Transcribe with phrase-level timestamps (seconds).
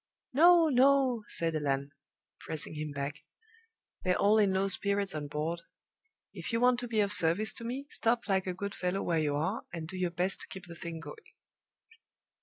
[0.33, 1.91] "No, no!" said Allan,
[2.39, 3.23] pressing him back.
[4.03, 5.61] "They're all in low spirits on board.
[6.33, 9.19] If you want to be of service to me, stop like a good fellow where
[9.19, 11.33] you are, and do your best to keep the thing going."